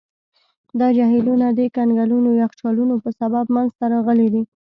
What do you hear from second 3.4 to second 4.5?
منځته راغلي دي.